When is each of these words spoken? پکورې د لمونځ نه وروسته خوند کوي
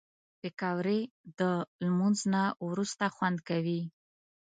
پکورې 0.41 0.99
د 1.39 1.41
لمونځ 1.85 2.19
نه 2.33 2.43
وروسته 2.67 3.05
خوند 3.15 3.37
کوي 3.49 3.81